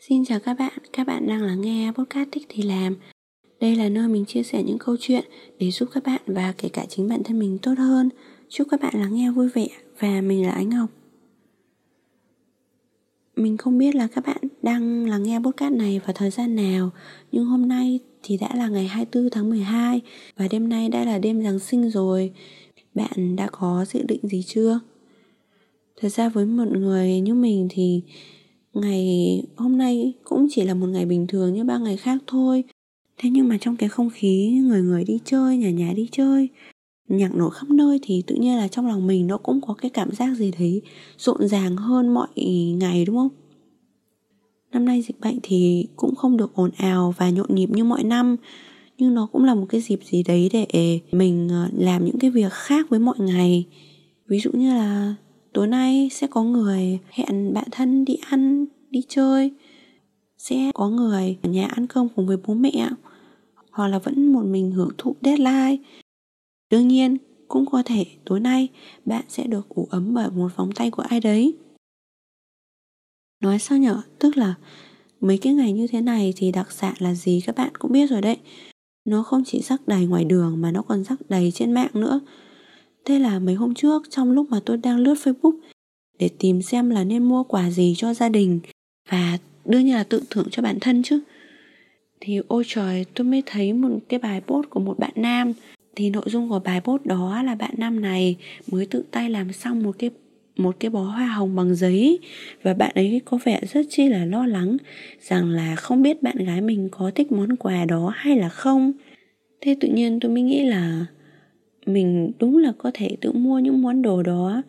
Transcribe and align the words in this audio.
Xin 0.00 0.24
chào 0.24 0.40
các 0.40 0.54
bạn, 0.54 0.72
các 0.92 1.06
bạn 1.06 1.26
đang 1.26 1.42
lắng 1.42 1.60
nghe 1.60 1.92
podcast 1.94 2.28
Thích 2.32 2.46
Thì 2.48 2.62
Làm. 2.62 2.96
Đây 3.60 3.76
là 3.76 3.88
nơi 3.88 4.08
mình 4.08 4.24
chia 4.24 4.42
sẻ 4.42 4.62
những 4.62 4.78
câu 4.78 4.96
chuyện 5.00 5.24
để 5.58 5.70
giúp 5.70 5.88
các 5.92 6.02
bạn 6.02 6.20
và 6.26 6.54
kể 6.58 6.68
cả 6.68 6.86
chính 6.88 7.08
bản 7.08 7.22
thân 7.22 7.38
mình 7.38 7.58
tốt 7.62 7.74
hơn. 7.78 8.08
Chúc 8.48 8.68
các 8.70 8.80
bạn 8.80 8.94
lắng 9.00 9.14
nghe 9.14 9.30
vui 9.30 9.48
vẻ 9.48 9.66
và 9.98 10.20
mình 10.20 10.46
là 10.46 10.52
Ánh 10.52 10.68
Ngọc. 10.68 10.90
Mình 13.36 13.56
không 13.56 13.78
biết 13.78 13.94
là 13.94 14.08
các 14.14 14.26
bạn 14.26 14.36
đang 14.62 15.06
lắng 15.06 15.22
nghe 15.22 15.38
podcast 15.38 15.74
này 15.74 15.98
vào 15.98 16.12
thời 16.12 16.30
gian 16.30 16.56
nào 16.56 16.90
Nhưng 17.32 17.44
hôm 17.44 17.68
nay 17.68 18.00
thì 18.22 18.36
đã 18.36 18.54
là 18.54 18.68
ngày 18.68 18.86
24 18.86 19.30
tháng 19.30 19.50
12 19.50 20.00
Và 20.36 20.48
đêm 20.50 20.68
nay 20.68 20.88
đã 20.88 21.04
là 21.04 21.18
đêm 21.18 21.42
Giáng 21.42 21.58
sinh 21.58 21.90
rồi. 21.90 22.32
Bạn 22.94 23.36
đã 23.36 23.48
có 23.52 23.84
dự 23.88 24.02
định 24.02 24.20
gì 24.22 24.42
chưa? 24.46 24.80
Thật 26.00 26.08
ra 26.08 26.28
với 26.28 26.46
một 26.46 26.68
người 26.68 27.20
như 27.20 27.34
mình 27.34 27.68
thì 27.70 28.02
ngày 28.80 29.42
hôm 29.56 29.78
nay 29.78 30.12
cũng 30.24 30.46
chỉ 30.50 30.62
là 30.64 30.74
một 30.74 30.86
ngày 30.86 31.06
bình 31.06 31.26
thường 31.26 31.54
như 31.54 31.64
ba 31.64 31.78
ngày 31.78 31.96
khác 31.96 32.18
thôi. 32.26 32.64
Thế 33.18 33.30
nhưng 33.30 33.48
mà 33.48 33.58
trong 33.60 33.76
cái 33.76 33.88
không 33.88 34.10
khí 34.10 34.60
người 34.62 34.82
người 34.82 35.04
đi 35.04 35.18
chơi, 35.24 35.56
nhà 35.56 35.70
nhà 35.70 35.92
đi 35.96 36.08
chơi, 36.12 36.48
nhạc 37.08 37.34
nổ 37.34 37.50
khắp 37.50 37.70
nơi 37.70 38.00
thì 38.02 38.22
tự 38.26 38.34
nhiên 38.34 38.56
là 38.56 38.68
trong 38.68 38.86
lòng 38.86 39.06
mình 39.06 39.26
nó 39.26 39.38
cũng 39.38 39.60
có 39.60 39.74
cái 39.74 39.90
cảm 39.90 40.10
giác 40.12 40.34
gì 40.36 40.52
đấy 40.58 40.82
rộn 41.18 41.48
ràng 41.48 41.76
hơn 41.76 42.14
mọi 42.14 42.28
ngày, 42.78 43.04
đúng 43.04 43.16
không? 43.16 43.28
Năm 44.72 44.84
nay 44.84 45.02
dịch 45.02 45.20
bệnh 45.20 45.38
thì 45.42 45.86
cũng 45.96 46.14
không 46.14 46.36
được 46.36 46.54
ồn 46.54 46.70
ào 46.76 47.14
và 47.16 47.30
nhộn 47.30 47.54
nhịp 47.54 47.70
như 47.70 47.84
mọi 47.84 48.04
năm, 48.04 48.36
nhưng 48.98 49.14
nó 49.14 49.28
cũng 49.32 49.44
là 49.44 49.54
một 49.54 49.66
cái 49.68 49.80
dịp 49.80 50.00
gì 50.04 50.22
đấy 50.22 50.50
để 50.52 51.00
mình 51.12 51.48
ờ, 51.48 51.68
làm 51.76 52.04
những 52.04 52.18
cái 52.18 52.30
việc 52.30 52.52
khác 52.52 52.90
với 52.90 53.00
mọi 53.00 53.16
ngày. 53.18 53.66
Ví 54.28 54.38
dụ 54.40 54.50
như 54.52 54.74
là 54.74 55.14
tối 55.58 55.66
nay 55.66 56.08
sẽ 56.12 56.26
có 56.26 56.42
người 56.42 56.98
hẹn 57.10 57.54
bạn 57.54 57.64
thân 57.70 58.04
đi 58.04 58.16
ăn, 58.30 58.66
đi 58.90 59.02
chơi. 59.08 59.52
Sẽ 60.36 60.70
có 60.74 60.88
người 60.88 61.38
ở 61.42 61.50
nhà 61.50 61.66
ăn 61.66 61.86
cơm 61.86 62.08
cùng 62.16 62.26
với 62.26 62.36
bố 62.46 62.54
mẹ. 62.54 62.88
Hoặc 63.70 63.88
là 63.88 63.98
vẫn 63.98 64.32
một 64.32 64.44
mình 64.44 64.70
hưởng 64.70 64.90
thụ 64.98 65.16
deadline. 65.22 65.76
Đương 66.70 66.88
nhiên, 66.88 67.16
cũng 67.48 67.66
có 67.66 67.82
thể 67.82 68.06
tối 68.24 68.40
nay 68.40 68.68
bạn 69.04 69.24
sẽ 69.28 69.46
được 69.46 69.68
ủ 69.68 69.88
ấm 69.90 70.14
bởi 70.14 70.30
một 70.30 70.56
vòng 70.56 70.72
tay 70.72 70.90
của 70.90 71.02
ai 71.02 71.20
đấy. 71.20 71.54
Nói 73.42 73.58
sao 73.58 73.78
nhở? 73.78 74.02
Tức 74.18 74.36
là 74.36 74.54
mấy 75.20 75.38
cái 75.38 75.54
ngày 75.54 75.72
như 75.72 75.86
thế 75.86 76.00
này 76.00 76.32
thì 76.36 76.52
đặc 76.52 76.72
sản 76.72 76.94
là 76.98 77.14
gì 77.14 77.40
các 77.46 77.56
bạn 77.56 77.72
cũng 77.78 77.92
biết 77.92 78.10
rồi 78.10 78.20
đấy. 78.20 78.36
Nó 79.04 79.22
không 79.22 79.42
chỉ 79.46 79.60
rắc 79.60 79.88
đầy 79.88 80.06
ngoài 80.06 80.24
đường 80.24 80.60
mà 80.60 80.70
nó 80.70 80.82
còn 80.82 81.04
rắc 81.04 81.18
đầy 81.28 81.50
trên 81.50 81.72
mạng 81.72 81.90
nữa. 81.94 82.20
Thế 83.08 83.18
là 83.18 83.38
mấy 83.38 83.54
hôm 83.54 83.74
trước, 83.74 84.02
trong 84.10 84.32
lúc 84.32 84.50
mà 84.50 84.60
tôi 84.64 84.76
đang 84.76 84.98
lướt 84.98 85.14
Facebook, 85.14 85.52
để 86.18 86.28
tìm 86.38 86.62
xem 86.62 86.90
là 86.90 87.04
nên 87.04 87.22
mua 87.22 87.42
quà 87.42 87.70
gì 87.70 87.94
cho 87.96 88.14
gia 88.14 88.28
đình 88.28 88.60
và 89.10 89.38
đương 89.64 89.84
nhiên 89.84 89.94
là 89.94 90.04
tự 90.04 90.22
thưởng 90.30 90.46
cho 90.50 90.62
bản 90.62 90.80
thân 90.80 91.02
chứ. 91.02 91.20
Thì, 92.20 92.40
ôi 92.48 92.64
trời, 92.66 93.04
tôi 93.14 93.24
mới 93.24 93.42
thấy 93.46 93.72
một 93.72 93.98
cái 94.08 94.20
bài 94.20 94.40
post 94.40 94.70
của 94.70 94.80
một 94.80 94.98
bạn 94.98 95.10
nam 95.14 95.52
thì 95.96 96.10
nội 96.10 96.22
dung 96.26 96.48
của 96.48 96.58
bài 96.58 96.80
post 96.80 97.04
đó 97.04 97.42
là 97.42 97.54
bạn 97.54 97.74
nam 97.76 98.00
này 98.00 98.36
mới 98.70 98.86
tự 98.86 99.04
tay 99.10 99.30
làm 99.30 99.52
xong 99.52 99.82
một 99.82 99.96
cái 99.98 100.10
một 100.56 100.76
cái 100.80 100.90
bó 100.90 101.02
hoa 101.02 101.26
hồng 101.26 101.56
bằng 101.56 101.74
giấy 101.74 102.18
và 102.62 102.74
bạn 102.74 102.92
ấy 102.94 103.20
có 103.24 103.38
vẻ 103.44 103.60
rất 103.72 103.86
chi 103.90 104.08
là 104.08 104.24
lo 104.24 104.46
lắng 104.46 104.76
rằng 105.20 105.50
là 105.50 105.76
không 105.76 106.02
biết 106.02 106.22
bạn 106.22 106.36
gái 106.36 106.60
mình 106.60 106.88
có 106.90 107.10
thích 107.14 107.32
món 107.32 107.56
quà 107.56 107.84
đó 107.84 108.12
hay 108.16 108.36
là 108.36 108.48
không. 108.48 108.92
Thế 109.60 109.76
tự 109.80 109.88
nhiên 109.88 110.20
tôi 110.20 110.32
mới 110.32 110.42
nghĩ 110.42 110.64
là 110.64 111.06
mình 111.88 112.32
đúng 112.38 112.56
là 112.56 112.72
có 112.78 112.90
thể 112.94 113.16
tự 113.20 113.32
mua 113.32 113.58
những 113.58 113.82
món 113.82 114.02
đồ 114.02 114.22
đó. 114.22 114.62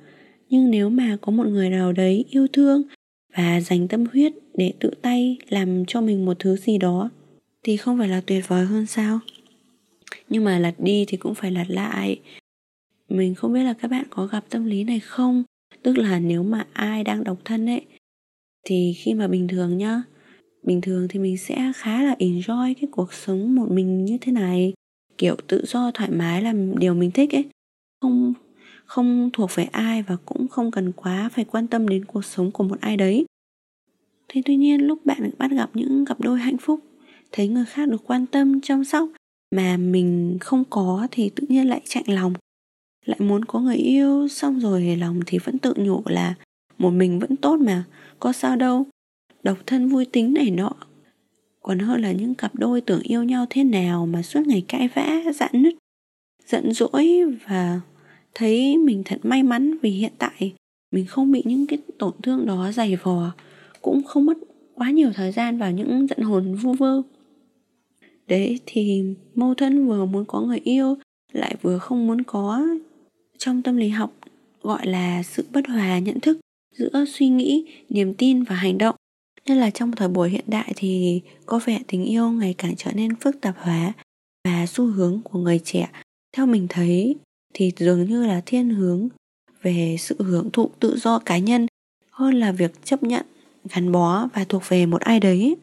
Nhưng 0.50 0.72
nếu 0.72 0.90
mà 0.90 1.18
có 1.22 1.32
một 1.32 1.48
người 1.48 1.70
nào 1.70 1.94
đấy 1.94 2.26
yêu 2.30 2.48
thương 2.54 2.84
và 3.38 3.62
dành 3.62 3.88
tâm 3.88 4.06
huyết 4.14 4.34
để 4.54 4.74
tự 4.80 4.92
tay 5.02 5.38
làm 5.50 5.86
cho 5.86 6.02
mình 6.02 6.26
một 6.26 6.40
thứ 6.40 6.56
gì 6.58 6.78
đó, 6.78 7.10
thì 7.64 7.78
không 7.78 7.98
phải 7.98 8.08
là 8.08 8.22
tuyệt 8.26 8.48
vời 8.48 8.66
hơn 8.66 8.86
sao? 8.86 9.20
Nhưng 10.30 10.44
mà 10.44 10.60
lật 10.60 10.74
đi 10.78 11.06
thì 11.08 11.18
cũng 11.18 11.36
phải 11.36 11.52
lật 11.52 11.66
lại. 11.68 12.20
Mình 13.10 13.36
không 13.36 13.54
biết 13.54 13.64
là 13.64 13.74
các 13.74 13.92
bạn 13.92 14.06
có 14.10 14.26
gặp 14.26 14.46
tâm 14.50 14.66
lý 14.66 14.84
này 14.84 15.00
không? 15.00 15.44
Tức 15.84 15.98
là 15.98 16.20
nếu 16.20 16.44
mà 16.44 16.68
ai 16.74 17.04
đang 17.04 17.24
độc 17.24 17.38
thân 17.46 17.70
ấy, 17.70 17.82
thì 18.66 18.94
khi 18.98 19.14
mà 19.14 19.28
bình 19.28 19.48
thường 19.48 19.78
nhá, 19.78 20.02
bình 20.64 20.82
thường 20.82 21.08
thì 21.10 21.20
mình 21.20 21.38
sẽ 21.38 21.72
khá 21.76 22.04
là 22.04 22.16
enjoy 22.20 22.74
cái 22.82 22.90
cuộc 22.92 23.14
sống 23.14 23.56
một 23.56 23.68
mình 23.72 24.06
như 24.06 24.18
thế 24.22 24.32
này 24.32 24.74
kiểu 25.20 25.36
tự 25.48 25.66
do, 25.66 25.92
thoải 25.94 26.10
mái 26.12 26.42
làm 26.42 26.80
điều 26.80 26.94
mình 26.94 27.12
thích 27.12 27.36
ấy. 27.36 27.46
Không 28.02 28.34
không 28.86 29.30
thuộc 29.34 29.50
về 29.56 29.64
ai 29.64 30.02
và 30.02 30.18
cũng 30.26 30.48
không 30.48 30.72
cần 30.72 30.92
quá 30.92 31.30
phải 31.34 31.46
quan 31.46 31.68
tâm 31.68 31.88
đến 31.88 32.06
cuộc 32.06 32.26
sống 32.26 32.52
của 32.52 32.64
một 32.64 32.82
ai 32.82 32.98
đấy. 32.98 33.26
Thế 34.28 34.42
tuy 34.46 34.56
nhiên 34.56 34.82
lúc 34.82 35.06
bạn 35.06 35.30
bắt 35.38 35.52
gặp 35.52 35.70
những 35.74 36.06
cặp 36.06 36.22
đôi 36.22 36.40
hạnh 36.40 36.58
phúc, 36.58 36.80
thấy 37.32 37.48
người 37.48 37.66
khác 37.66 37.90
được 37.90 38.02
quan 38.08 38.26
tâm, 38.26 38.62
chăm 38.62 38.84
sóc 38.84 39.10
mà 39.56 39.78
mình 39.78 40.38
không 40.42 40.64
có 40.70 41.08
thì 41.12 41.30
tự 41.36 41.44
nhiên 41.50 41.68
lại 41.70 41.82
chạnh 41.86 42.04
lòng, 42.08 42.34
lại 43.06 43.20
muốn 43.20 43.46
có 43.46 43.60
người 43.60 43.76
yêu, 43.76 44.28
xong 44.28 44.60
rồi 44.60 44.82
hề 44.82 44.96
lòng 44.96 45.20
thì 45.26 45.38
vẫn 45.38 45.58
tự 45.58 45.74
nhủ 45.78 46.02
là 46.06 46.36
một 46.78 46.90
mình 46.90 47.20
vẫn 47.20 47.36
tốt 47.36 47.60
mà, 47.60 47.84
có 48.20 48.32
sao 48.32 48.56
đâu. 48.56 48.86
Độc 49.44 49.58
thân 49.66 49.90
vui 49.90 50.06
tính 50.06 50.34
này 50.34 50.52
nọ 50.52 50.74
còn 51.64 51.80
hơn 51.80 52.02
là 52.02 52.12
những 52.12 52.36
cặp 52.36 52.56
đôi 52.56 52.82
tưởng 52.82 53.02
yêu 53.02 53.24
nhau 53.24 53.46
thế 53.50 53.64
nào 53.64 54.06
mà 54.06 54.22
suốt 54.22 54.48
ngày 54.48 54.66
cãi 54.68 54.90
vã 54.96 55.22
dạn 55.36 55.52
nứt, 55.54 55.74
giận 56.46 56.74
dỗi 56.74 57.22
và 57.48 57.82
thấy 58.36 58.78
mình 58.78 59.02
thật 59.06 59.20
may 59.24 59.44
mắn 59.44 59.78
vì 59.82 59.90
hiện 59.90 60.14
tại 60.18 60.54
mình 60.92 61.06
không 61.06 61.32
bị 61.32 61.42
những 61.46 61.68
cái 61.68 61.80
tổn 61.98 62.14
thương 62.24 62.46
đó 62.46 62.72
dày 62.72 62.96
vò, 62.96 63.32
cũng 63.82 64.04
không 64.04 64.26
mất 64.26 64.38
quá 64.76 64.92
nhiều 64.92 65.12
thời 65.14 65.32
gian 65.32 65.58
vào 65.58 65.72
những 65.72 66.08
giận 66.08 66.20
hồn 66.20 66.56
vu 66.56 66.74
vơ. 66.74 67.02
Đấy, 68.28 68.60
thì 68.66 69.04
mâu 69.36 69.54
thuẫn 69.54 69.88
vừa 69.88 70.06
muốn 70.06 70.26
có 70.26 70.42
người 70.42 70.60
yêu 70.64 70.98
lại 71.32 71.56
vừa 71.62 71.78
không 71.78 72.08
muốn 72.08 72.24
có 72.24 72.68
trong 73.38 73.62
tâm 73.62 73.78
lý 73.78 73.90
học, 73.90 74.16
gọi 74.62 74.88
là 74.88 75.24
sự 75.24 75.46
bất 75.54 75.68
hòa 75.68 76.00
nhận 76.00 76.20
thức 76.20 76.40
giữa 76.76 77.06
suy 77.08 77.30
nghĩ, 77.30 77.66
niềm 77.90 78.14
tin 78.14 78.44
và 78.44 78.56
hành 78.56 78.78
động 78.78 78.96
nên 79.50 79.58
là 79.58 79.70
trong 79.70 79.92
thời 79.92 80.08
buổi 80.08 80.30
hiện 80.30 80.46
đại 80.48 80.74
thì 80.76 81.22
có 81.46 81.60
vẻ 81.66 81.80
tình 81.88 82.06
yêu 82.06 82.30
ngày 82.30 82.56
càng 82.58 82.76
trở 82.78 82.92
nên 82.92 83.16
phức 83.16 83.42
tạp 83.42 83.56
hóa 83.58 83.94
và 84.46 84.66
xu 84.66 84.86
hướng 84.86 85.22
của 85.24 85.40
người 85.40 85.60
trẻ. 85.60 85.90
Theo 86.38 86.46
mình 86.46 86.68
thấy 86.70 87.16
thì 87.54 87.72
dường 87.78 88.06
như 88.06 88.26
là 88.26 88.42
thiên 88.46 88.70
hướng 88.70 89.10
về 89.62 89.96
sự 90.00 90.16
hưởng 90.20 90.50
thụ 90.52 90.70
tự 90.80 90.98
do 90.98 91.20
cá 91.20 91.38
nhân 91.38 91.68
hơn 92.12 92.40
là 92.40 92.52
việc 92.52 92.86
chấp 92.86 93.04
nhận, 93.04 93.26
gắn 93.70 93.92
bó 93.92 94.28
và 94.34 94.44
thuộc 94.44 94.64
về 94.68 94.86
một 94.86 95.02
ai 95.02 95.20
đấy. 95.20 95.56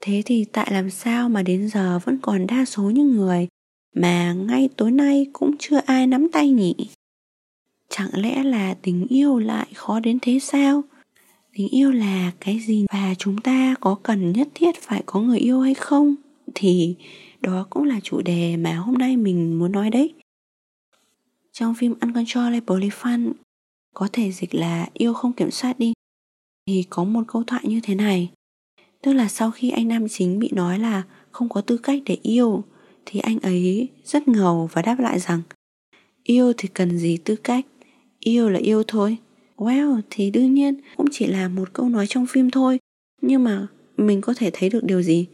Thế 0.00 0.22
thì 0.26 0.44
tại 0.52 0.68
làm 0.70 0.90
sao 0.90 1.28
mà 1.28 1.42
đến 1.42 1.68
giờ 1.68 1.98
vẫn 2.04 2.18
còn 2.22 2.46
đa 2.46 2.64
số 2.64 2.82
những 2.82 3.16
người 3.16 3.48
mà 3.96 4.32
ngay 4.32 4.68
tối 4.76 4.90
nay 4.90 5.26
cũng 5.32 5.54
chưa 5.58 5.80
ai 5.86 6.06
nắm 6.06 6.28
tay 6.32 6.50
nhỉ? 6.50 6.74
Chẳng 7.88 8.10
lẽ 8.12 8.42
là 8.42 8.74
tình 8.82 9.06
yêu 9.06 9.38
lại 9.38 9.66
khó 9.74 10.00
đến 10.00 10.18
thế 10.22 10.38
sao? 10.38 10.82
Tình 11.52 11.68
yêu 11.68 11.92
là 11.92 12.32
cái 12.40 12.58
gì 12.58 12.86
và 12.92 13.14
chúng 13.18 13.38
ta 13.38 13.74
có 13.80 13.98
cần 14.02 14.32
nhất 14.32 14.48
thiết 14.54 14.76
phải 14.80 15.02
có 15.06 15.20
người 15.20 15.38
yêu 15.38 15.60
hay 15.60 15.74
không? 15.74 16.14
Thì 16.54 16.96
đó 17.40 17.66
cũng 17.70 17.84
là 17.84 18.00
chủ 18.02 18.22
đề 18.22 18.56
mà 18.56 18.76
hôm 18.76 18.94
nay 18.94 19.16
mình 19.16 19.58
muốn 19.58 19.72
nói 19.72 19.90
đấy. 19.90 20.14
Trong 21.52 21.74
phim 21.74 21.94
Uncontrolled 22.00 22.62
Fun 22.64 23.32
có 23.94 24.08
thể 24.12 24.32
dịch 24.32 24.54
là 24.54 24.88
yêu 24.94 25.14
không 25.14 25.32
kiểm 25.32 25.50
soát 25.50 25.78
đi, 25.78 25.92
thì 26.66 26.84
có 26.90 27.04
một 27.04 27.22
câu 27.28 27.44
thoại 27.46 27.62
như 27.66 27.80
thế 27.82 27.94
này. 27.94 28.30
Tức 29.02 29.12
là 29.12 29.28
sau 29.28 29.50
khi 29.50 29.70
anh 29.70 29.88
nam 29.88 30.08
chính 30.08 30.38
bị 30.38 30.48
nói 30.52 30.78
là 30.78 31.02
không 31.30 31.48
có 31.48 31.60
tư 31.60 31.78
cách 31.78 32.02
để 32.06 32.18
yêu, 32.22 32.64
thì 33.06 33.20
anh 33.20 33.38
ấy 33.38 33.88
rất 34.04 34.28
ngầu 34.28 34.70
và 34.72 34.82
đáp 34.82 34.98
lại 34.98 35.18
rằng, 35.20 35.42
yêu 36.22 36.52
thì 36.58 36.68
cần 36.68 36.98
gì 36.98 37.16
tư 37.16 37.36
cách? 37.36 37.66
Yêu 38.20 38.48
là 38.48 38.58
yêu 38.58 38.82
thôi. 38.86 39.16
Wow, 39.60 40.00
thì 40.10 40.30
đương 40.30 40.54
nhiên 40.54 40.80
cũng 40.96 41.06
chỉ 41.12 41.26
là 41.26 41.48
một 41.48 41.72
câu 41.72 41.88
nói 41.88 42.06
trong 42.06 42.26
phim 42.26 42.50
thôi 42.50 42.78
Nhưng 43.22 43.44
mà 43.44 43.66
mình 43.96 44.20
có 44.20 44.34
thể 44.36 44.50
thấy 44.52 44.70
được 44.70 44.84
điều 44.84 45.02
gì? 45.02 45.26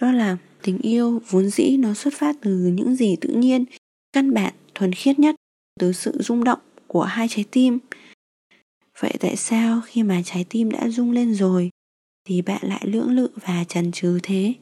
Đó 0.00 0.12
là 0.12 0.36
tình 0.62 0.78
yêu 0.78 1.22
vốn 1.28 1.50
dĩ 1.50 1.76
nó 1.76 1.94
xuất 1.94 2.14
phát 2.14 2.36
từ 2.40 2.50
những 2.50 2.96
gì 2.96 3.16
tự 3.20 3.28
nhiên 3.28 3.64
Căn 4.12 4.34
bản, 4.34 4.54
thuần 4.74 4.92
khiết 4.92 5.18
nhất 5.18 5.34
Từ 5.80 5.92
sự 5.92 6.22
rung 6.22 6.44
động 6.44 6.58
của 6.86 7.02
hai 7.02 7.28
trái 7.28 7.44
tim 7.50 7.78
Vậy 9.00 9.12
tại 9.20 9.36
sao 9.36 9.80
khi 9.86 10.02
mà 10.02 10.22
trái 10.24 10.44
tim 10.48 10.70
đã 10.70 10.88
rung 10.88 11.10
lên 11.10 11.34
rồi 11.34 11.70
Thì 12.24 12.42
bạn 12.42 12.60
lại 12.62 12.86
lưỡng 12.86 13.10
lự 13.10 13.30
và 13.34 13.64
chần 13.68 13.92
chừ 13.92 14.18
thế? 14.22 14.54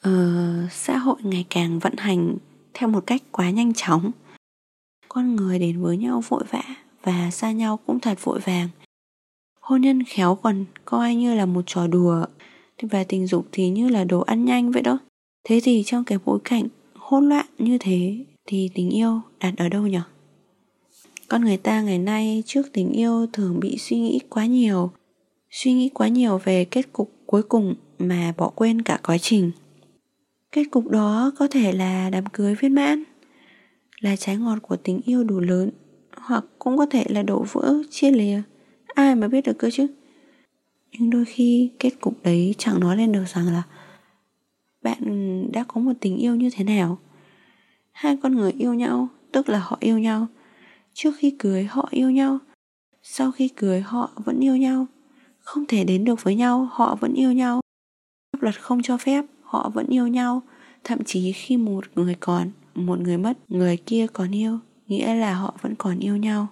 Ờ, 0.00 0.68
xã 0.70 0.96
hội 0.96 1.16
ngày 1.22 1.46
càng 1.50 1.78
vận 1.78 1.96
hành 1.96 2.36
theo 2.74 2.88
một 2.88 3.06
cách 3.06 3.22
quá 3.30 3.50
nhanh 3.50 3.72
chóng 3.74 4.10
con 5.08 5.36
người 5.36 5.58
đến 5.58 5.82
với 5.82 5.96
nhau 5.96 6.22
vội 6.28 6.44
vã 6.50 6.83
và 7.04 7.30
xa 7.30 7.52
nhau 7.52 7.76
cũng 7.86 8.00
thật 8.00 8.18
vội 8.24 8.40
vàng. 8.40 8.68
Hôn 9.60 9.80
nhân 9.80 10.02
khéo 10.02 10.34
còn 10.34 10.64
coi 10.84 11.14
như 11.14 11.34
là 11.34 11.46
một 11.46 11.62
trò 11.66 11.86
đùa, 11.86 12.24
và 12.82 13.04
tình 13.04 13.26
dục 13.26 13.46
thì 13.52 13.68
như 13.68 13.88
là 13.88 14.04
đồ 14.04 14.20
ăn 14.20 14.44
nhanh 14.44 14.72
vậy 14.72 14.82
đó. 14.82 14.98
Thế 15.44 15.60
thì 15.64 15.82
trong 15.86 16.04
cái 16.04 16.18
bối 16.24 16.38
cảnh 16.44 16.68
hỗn 16.94 17.28
loạn 17.28 17.46
như 17.58 17.78
thế 17.78 18.24
thì 18.46 18.70
tình 18.74 18.90
yêu 18.90 19.20
đặt 19.40 19.54
ở 19.56 19.68
đâu 19.68 19.86
nhỉ? 19.86 19.98
Con 21.28 21.44
người 21.44 21.56
ta 21.56 21.82
ngày 21.82 21.98
nay 21.98 22.42
trước 22.46 22.72
tình 22.72 22.92
yêu 22.92 23.26
thường 23.32 23.60
bị 23.60 23.78
suy 23.78 23.98
nghĩ 23.98 24.20
quá 24.28 24.46
nhiều, 24.46 24.90
suy 25.50 25.72
nghĩ 25.72 25.88
quá 25.88 26.08
nhiều 26.08 26.38
về 26.38 26.64
kết 26.64 26.92
cục 26.92 27.12
cuối 27.26 27.42
cùng 27.42 27.74
mà 27.98 28.34
bỏ 28.36 28.48
quên 28.48 28.82
cả 28.82 29.00
quá 29.02 29.18
trình 29.18 29.50
kết 30.54 30.64
cục 30.70 30.88
đó 30.88 31.32
có 31.38 31.48
thể 31.50 31.72
là 31.72 32.10
đám 32.10 32.26
cưới 32.26 32.54
viên 32.54 32.74
mãn, 32.74 33.02
là 34.00 34.16
trái 34.16 34.36
ngọt 34.36 34.58
của 34.62 34.76
tình 34.76 35.00
yêu 35.04 35.24
đủ 35.24 35.40
lớn 35.40 35.70
hoặc 36.24 36.44
cũng 36.58 36.78
có 36.78 36.86
thể 36.86 37.04
là 37.08 37.22
đổ 37.22 37.44
vỡ, 37.52 37.74
chia 37.90 38.10
lìa. 38.10 38.42
Ai 38.86 39.14
mà 39.14 39.28
biết 39.28 39.44
được 39.44 39.58
cơ 39.58 39.70
chứ? 39.70 39.86
Nhưng 40.92 41.10
đôi 41.10 41.24
khi 41.24 41.70
kết 41.78 41.90
cục 42.00 42.22
đấy 42.22 42.54
chẳng 42.58 42.80
nói 42.80 42.96
lên 42.96 43.12
được 43.12 43.24
rằng 43.34 43.46
là 43.46 43.62
bạn 44.82 45.02
đã 45.52 45.64
có 45.68 45.80
một 45.80 45.92
tình 46.00 46.16
yêu 46.16 46.34
như 46.34 46.50
thế 46.52 46.64
nào. 46.64 46.98
Hai 47.92 48.16
con 48.22 48.34
người 48.34 48.52
yêu 48.52 48.74
nhau, 48.74 49.08
tức 49.32 49.48
là 49.48 49.58
họ 49.58 49.76
yêu 49.80 49.98
nhau. 49.98 50.26
Trước 50.94 51.12
khi 51.18 51.30
cưới, 51.38 51.64
họ 51.64 51.88
yêu 51.90 52.10
nhau. 52.10 52.38
Sau 53.02 53.32
khi 53.32 53.48
cưới, 53.48 53.80
họ 53.80 54.10
vẫn 54.24 54.40
yêu 54.40 54.56
nhau. 54.56 54.86
Không 55.38 55.64
thể 55.66 55.84
đến 55.84 56.04
được 56.04 56.22
với 56.22 56.34
nhau, 56.34 56.68
họ 56.72 56.96
vẫn 57.00 57.14
yêu 57.14 57.32
nhau. 57.32 57.60
Pháp 58.32 58.42
luật 58.42 58.60
không 58.60 58.82
cho 58.82 58.96
phép, 58.96 59.24
họ 59.42 59.70
vẫn 59.74 59.86
yêu 59.86 60.06
nhau. 60.06 60.42
Thậm 60.84 61.04
chí 61.04 61.32
khi 61.32 61.56
một 61.56 61.84
người 61.94 62.16
còn, 62.20 62.50
một 62.74 63.00
người 63.00 63.18
mất, 63.18 63.38
người 63.48 63.76
kia 63.76 64.06
còn 64.12 64.34
yêu 64.34 64.58
nghĩa 64.86 65.14
là 65.14 65.34
họ 65.34 65.56
vẫn 65.60 65.74
còn 65.74 65.98
yêu 65.98 66.16
nhau. 66.16 66.46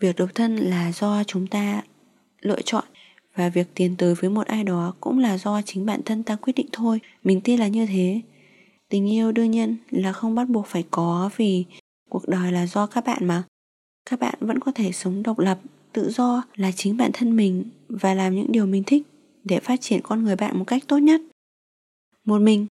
Việc 0.00 0.16
độc 0.16 0.28
thân 0.34 0.56
là 0.56 0.92
do 0.92 1.24
chúng 1.24 1.46
ta 1.46 1.82
lựa 2.40 2.62
chọn 2.62 2.84
và 3.34 3.48
việc 3.48 3.68
tiến 3.74 3.94
tới 3.96 4.14
với 4.14 4.30
một 4.30 4.46
ai 4.46 4.64
đó 4.64 4.94
cũng 5.00 5.18
là 5.18 5.38
do 5.38 5.62
chính 5.62 5.86
bản 5.86 6.00
thân 6.04 6.22
ta 6.22 6.36
quyết 6.36 6.52
định 6.56 6.66
thôi. 6.72 7.00
Mình 7.24 7.40
tin 7.40 7.60
là 7.60 7.68
như 7.68 7.86
thế. 7.86 8.20
Tình 8.88 9.10
yêu 9.10 9.32
đương 9.32 9.50
nhiên 9.50 9.76
là 9.90 10.12
không 10.12 10.34
bắt 10.34 10.48
buộc 10.48 10.66
phải 10.66 10.84
có 10.90 11.30
vì 11.36 11.64
cuộc 12.10 12.28
đời 12.28 12.52
là 12.52 12.66
do 12.66 12.86
các 12.86 13.04
bạn 13.04 13.26
mà. 13.26 13.42
Các 14.10 14.20
bạn 14.20 14.34
vẫn 14.40 14.58
có 14.60 14.72
thể 14.72 14.92
sống 14.92 15.22
độc 15.22 15.38
lập, 15.38 15.58
tự 15.92 16.10
do 16.10 16.42
là 16.54 16.72
chính 16.72 16.96
bản 16.96 17.10
thân 17.14 17.36
mình 17.36 17.64
và 17.88 18.14
làm 18.14 18.34
những 18.34 18.52
điều 18.52 18.66
mình 18.66 18.82
thích 18.86 19.02
để 19.44 19.60
phát 19.60 19.80
triển 19.80 20.00
con 20.02 20.24
người 20.24 20.36
bạn 20.36 20.58
một 20.58 20.64
cách 20.64 20.82
tốt 20.86 20.98
nhất. 20.98 21.20
Một 22.24 22.40
mình 22.40 22.66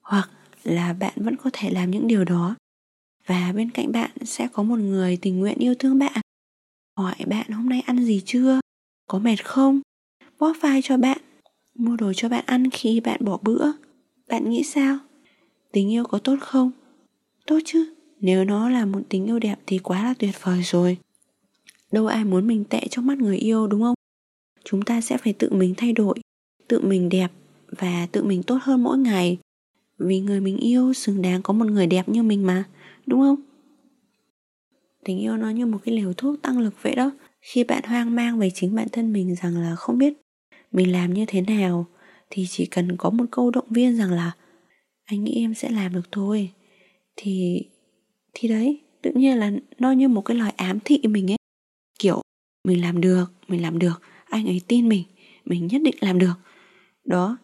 hoặc 0.00 0.30
là 0.64 0.92
bạn 0.92 1.12
vẫn 1.16 1.36
có 1.36 1.50
thể 1.52 1.70
làm 1.70 1.90
những 1.90 2.06
điều 2.06 2.24
đó 2.24 2.54
và 3.28 3.52
bên 3.56 3.70
cạnh 3.70 3.92
bạn 3.92 4.10
sẽ 4.24 4.48
có 4.52 4.62
một 4.62 4.78
người 4.78 5.18
tình 5.22 5.38
nguyện 5.38 5.58
yêu 5.58 5.74
thương 5.78 5.98
bạn. 5.98 6.20
Hỏi 6.96 7.14
bạn 7.26 7.50
hôm 7.50 7.68
nay 7.68 7.80
ăn 7.80 8.04
gì 8.04 8.22
chưa? 8.26 8.60
Có 9.08 9.18
mệt 9.18 9.44
không? 9.44 9.80
Bóp 10.38 10.52
vai 10.60 10.80
cho 10.82 10.96
bạn. 10.96 11.18
Mua 11.74 11.96
đồ 11.96 12.12
cho 12.12 12.28
bạn 12.28 12.44
ăn 12.46 12.70
khi 12.70 13.00
bạn 13.00 13.24
bỏ 13.24 13.38
bữa. 13.42 13.72
Bạn 14.28 14.50
nghĩ 14.50 14.62
sao? 14.62 14.98
Tình 15.72 15.92
yêu 15.92 16.04
có 16.04 16.18
tốt 16.18 16.36
không? 16.40 16.70
Tốt 17.46 17.58
chứ. 17.64 17.94
Nếu 18.20 18.44
nó 18.44 18.68
là 18.68 18.86
một 18.86 19.00
tình 19.08 19.26
yêu 19.26 19.38
đẹp 19.38 19.56
thì 19.66 19.78
quá 19.78 20.04
là 20.04 20.14
tuyệt 20.18 20.34
vời 20.42 20.62
rồi. 20.62 20.96
Đâu 21.92 22.06
ai 22.06 22.24
muốn 22.24 22.46
mình 22.46 22.64
tệ 22.64 22.80
trong 22.90 23.06
mắt 23.06 23.18
người 23.18 23.36
yêu, 23.36 23.66
đúng 23.66 23.80
không? 23.80 23.94
Chúng 24.64 24.82
ta 24.82 25.00
sẽ 25.00 25.16
phải 25.16 25.32
tự 25.32 25.50
mình 25.52 25.74
thay 25.76 25.92
đổi, 25.92 26.18
tự 26.68 26.80
mình 26.80 27.08
đẹp 27.08 27.32
và 27.68 28.06
tự 28.12 28.24
mình 28.24 28.42
tốt 28.42 28.58
hơn 28.62 28.82
mỗi 28.82 28.98
ngày. 28.98 29.38
Vì 29.98 30.20
người 30.20 30.40
mình 30.40 30.56
yêu 30.56 30.92
xứng 30.92 31.22
đáng 31.22 31.42
có 31.42 31.52
một 31.52 31.66
người 31.66 31.86
đẹp 31.86 32.08
như 32.08 32.22
mình 32.22 32.46
mà 32.46 32.64
đúng 33.08 33.20
không? 33.20 33.36
Tình 35.04 35.18
yêu 35.18 35.36
nó 35.36 35.50
như 35.50 35.66
một 35.66 35.78
cái 35.84 35.94
liều 35.94 36.12
thuốc 36.12 36.42
tăng 36.42 36.58
lực 36.58 36.82
vậy 36.82 36.94
đó. 36.94 37.10
Khi 37.40 37.64
bạn 37.64 37.82
hoang 37.84 38.14
mang 38.16 38.38
về 38.38 38.50
chính 38.54 38.74
bản 38.74 38.88
thân 38.92 39.12
mình 39.12 39.34
rằng 39.34 39.56
là 39.56 39.74
không 39.74 39.98
biết 39.98 40.14
mình 40.72 40.92
làm 40.92 41.14
như 41.14 41.24
thế 41.28 41.40
nào, 41.40 41.86
thì 42.30 42.46
chỉ 42.48 42.66
cần 42.66 42.96
có 42.96 43.10
một 43.10 43.24
câu 43.30 43.50
động 43.50 43.66
viên 43.70 43.96
rằng 43.96 44.12
là, 44.12 44.32
anh 45.04 45.24
nghĩ 45.24 45.34
em 45.42 45.54
sẽ 45.54 45.70
làm 45.70 45.92
được 45.92 46.12
thôi. 46.12 46.50
Thì 47.16 47.62
thì 48.34 48.48
đấy, 48.48 48.80
tự 49.02 49.10
nhiên 49.14 49.38
là 49.38 49.52
nó 49.78 49.92
như 49.92 50.08
một 50.08 50.22
cái 50.22 50.36
lời 50.36 50.50
ám 50.56 50.78
thị 50.84 51.00
mình 51.04 51.30
ấy. 51.30 51.36
Kiểu, 51.98 52.22
mình 52.64 52.82
làm 52.82 53.00
được, 53.00 53.32
mình 53.48 53.62
làm 53.62 53.78
được, 53.78 54.02
anh 54.24 54.46
ấy 54.46 54.60
tin 54.68 54.88
mình 54.88 55.04
mình 55.44 55.66
nhất 55.66 55.82
định 55.82 55.96
làm 56.00 56.18
được. 56.18 56.34
Đó. 57.04 57.38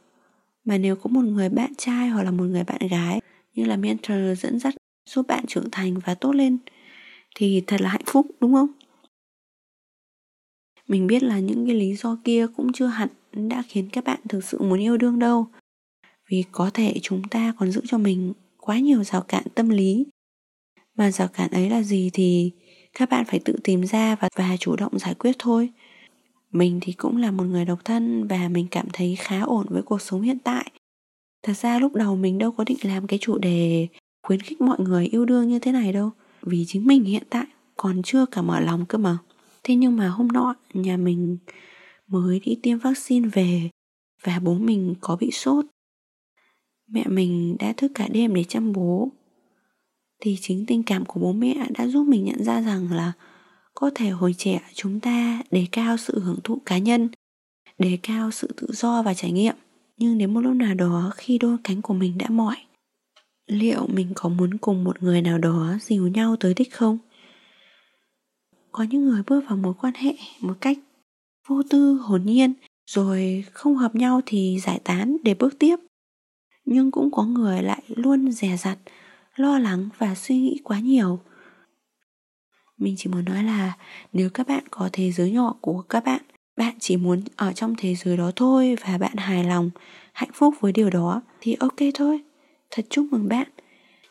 Mà 0.64 0.78
nếu 0.78 0.96
có 0.96 1.08
một 1.08 1.22
người 1.22 1.48
bạn 1.48 1.72
trai 1.78 2.08
hoặc 2.08 2.22
là 2.22 2.30
một 2.30 2.44
người 2.44 2.64
bạn 2.64 2.88
gái 2.90 3.20
như 3.54 3.64
là 3.64 3.76
mentor 3.76 4.18
dẫn 4.38 4.58
dắt 4.58 4.74
giúp 5.06 5.26
bạn 5.26 5.44
trưởng 5.46 5.70
thành 5.72 5.98
và 5.98 6.14
tốt 6.14 6.32
lên. 6.32 6.58
Thì 7.34 7.62
thật 7.66 7.80
là 7.80 7.88
hạnh 7.88 8.04
phúc 8.06 8.26
đúng 8.40 8.52
không? 8.54 8.68
Mình 10.88 11.06
biết 11.06 11.22
là 11.22 11.38
những 11.38 11.66
cái 11.66 11.74
lý 11.74 11.94
do 11.94 12.18
kia 12.24 12.46
cũng 12.56 12.72
chưa 12.72 12.86
hẳn 12.86 13.08
đã 13.32 13.62
khiến 13.68 13.88
các 13.92 14.04
bạn 14.04 14.20
thực 14.28 14.44
sự 14.44 14.62
muốn 14.62 14.80
yêu 14.80 14.96
đương 14.96 15.18
đâu. 15.18 15.46
Vì 16.30 16.44
có 16.52 16.70
thể 16.74 16.94
chúng 17.02 17.22
ta 17.30 17.54
còn 17.58 17.70
giữ 17.70 17.80
cho 17.86 17.98
mình 17.98 18.32
quá 18.58 18.78
nhiều 18.78 19.04
rào 19.04 19.22
cản 19.22 19.44
tâm 19.54 19.68
lý. 19.68 20.06
Mà 20.96 21.10
rào 21.10 21.28
cản 21.28 21.50
ấy 21.50 21.70
là 21.70 21.82
gì 21.82 22.10
thì 22.12 22.50
các 22.92 23.08
bạn 23.10 23.24
phải 23.24 23.40
tự 23.44 23.56
tìm 23.64 23.86
ra 23.86 24.16
và, 24.20 24.28
và 24.36 24.56
chủ 24.60 24.76
động 24.76 24.98
giải 24.98 25.14
quyết 25.14 25.36
thôi. 25.38 25.70
Mình 26.50 26.78
thì 26.82 26.92
cũng 26.92 27.16
là 27.16 27.30
một 27.30 27.44
người 27.44 27.64
độc 27.64 27.84
thân 27.84 28.26
và 28.26 28.48
mình 28.48 28.66
cảm 28.70 28.86
thấy 28.92 29.16
khá 29.16 29.40
ổn 29.40 29.66
với 29.70 29.82
cuộc 29.82 30.02
sống 30.02 30.22
hiện 30.22 30.38
tại. 30.38 30.70
Thật 31.42 31.52
ra 31.56 31.78
lúc 31.78 31.94
đầu 31.94 32.16
mình 32.16 32.38
đâu 32.38 32.52
có 32.52 32.64
định 32.64 32.78
làm 32.82 33.06
cái 33.06 33.18
chủ 33.22 33.38
đề 33.38 33.88
khuyến 34.24 34.40
khích 34.40 34.60
mọi 34.60 34.80
người 34.80 35.06
yêu 35.06 35.24
đương 35.24 35.48
như 35.48 35.58
thế 35.58 35.72
này 35.72 35.92
đâu. 35.92 36.10
Vì 36.42 36.64
chính 36.68 36.86
mình 36.86 37.04
hiện 37.04 37.22
tại 37.30 37.44
còn 37.76 38.02
chưa 38.02 38.26
cả 38.26 38.42
mở 38.42 38.60
lòng 38.60 38.86
cơ 38.86 38.98
mà. 38.98 39.18
Thế 39.62 39.74
nhưng 39.74 39.96
mà 39.96 40.08
hôm 40.08 40.28
nọ, 40.32 40.54
nhà 40.74 40.96
mình 40.96 41.38
mới 42.06 42.40
đi 42.40 42.58
tiêm 42.62 42.78
vaccine 42.78 43.28
về 43.28 43.70
và 44.22 44.38
bố 44.38 44.54
mình 44.54 44.94
có 45.00 45.16
bị 45.16 45.30
sốt. 45.30 45.64
Mẹ 46.88 47.04
mình 47.08 47.56
đã 47.58 47.72
thức 47.76 47.92
cả 47.94 48.08
đêm 48.08 48.34
để 48.34 48.44
chăm 48.44 48.72
bố. 48.72 49.08
Thì 50.20 50.38
chính 50.40 50.66
tình 50.66 50.82
cảm 50.82 51.04
của 51.04 51.20
bố 51.20 51.32
mẹ 51.32 51.66
đã 51.78 51.86
giúp 51.86 52.04
mình 52.04 52.24
nhận 52.24 52.44
ra 52.44 52.62
rằng 52.62 52.92
là 52.92 53.12
có 53.74 53.90
thể 53.94 54.08
hồi 54.08 54.34
trẻ 54.38 54.60
chúng 54.74 55.00
ta 55.00 55.42
đề 55.50 55.66
cao 55.72 55.96
sự 55.96 56.20
hưởng 56.20 56.38
thụ 56.44 56.58
cá 56.66 56.78
nhân, 56.78 57.08
đề 57.78 57.98
cao 58.02 58.30
sự 58.30 58.54
tự 58.56 58.66
do 58.72 59.02
và 59.02 59.14
trải 59.14 59.32
nghiệm. 59.32 59.54
Nhưng 59.96 60.18
đến 60.18 60.34
một 60.34 60.40
lúc 60.40 60.54
nào 60.54 60.74
đó, 60.74 61.12
khi 61.16 61.38
đôi 61.38 61.56
cánh 61.64 61.82
của 61.82 61.94
mình 61.94 62.18
đã 62.18 62.26
mỏi 62.28 62.56
liệu 63.46 63.86
mình 63.86 64.12
có 64.14 64.28
muốn 64.28 64.58
cùng 64.58 64.84
một 64.84 65.02
người 65.02 65.22
nào 65.22 65.38
đó 65.38 65.76
dìu 65.80 66.08
nhau 66.08 66.36
tới 66.40 66.54
đích 66.54 66.74
không? 66.74 66.98
Có 68.72 68.84
những 68.84 69.04
người 69.04 69.22
bước 69.26 69.44
vào 69.48 69.56
mối 69.56 69.74
quan 69.80 69.94
hệ 69.94 70.14
một 70.40 70.54
cách 70.60 70.78
vô 71.46 71.62
tư, 71.70 71.94
hồn 71.94 72.22
nhiên, 72.24 72.52
rồi 72.86 73.44
không 73.52 73.76
hợp 73.76 73.94
nhau 73.94 74.20
thì 74.26 74.58
giải 74.62 74.80
tán 74.84 75.16
để 75.24 75.34
bước 75.34 75.58
tiếp. 75.58 75.76
Nhưng 76.64 76.90
cũng 76.90 77.10
có 77.10 77.22
người 77.22 77.62
lại 77.62 77.82
luôn 77.88 78.32
dè 78.32 78.56
dặt, 78.56 78.78
lo 79.36 79.58
lắng 79.58 79.88
và 79.98 80.14
suy 80.14 80.38
nghĩ 80.38 80.60
quá 80.64 80.80
nhiều. 80.80 81.20
Mình 82.76 82.94
chỉ 82.98 83.10
muốn 83.10 83.24
nói 83.24 83.44
là 83.44 83.72
nếu 84.12 84.30
các 84.30 84.48
bạn 84.48 84.64
có 84.70 84.88
thế 84.92 85.12
giới 85.12 85.30
nhỏ 85.30 85.54
của 85.60 85.82
các 85.82 86.04
bạn 86.04 86.22
bạn 86.56 86.74
chỉ 86.80 86.96
muốn 86.96 87.22
ở 87.36 87.52
trong 87.52 87.74
thế 87.78 87.94
giới 87.94 88.16
đó 88.16 88.30
thôi 88.36 88.76
và 88.86 88.98
bạn 88.98 89.16
hài 89.16 89.44
lòng, 89.44 89.70
hạnh 90.12 90.30
phúc 90.34 90.54
với 90.60 90.72
điều 90.72 90.90
đó 90.90 91.22
thì 91.40 91.56
ok 91.60 91.76
thôi 91.94 92.20
thật 92.74 92.86
chúc 92.90 93.06
mừng 93.10 93.28
bạn. 93.28 93.48